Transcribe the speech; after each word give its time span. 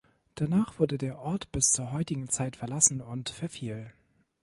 Danach 0.33 0.79
wurde 0.79 0.97
der 0.97 1.19
Ort 1.19 1.51
bis 1.51 1.71
zur 1.73 1.91
heutigen 1.91 2.27
Zeit 2.27 2.55
verlassen 2.55 3.01
und 3.01 3.29
verfiel. 3.29 3.93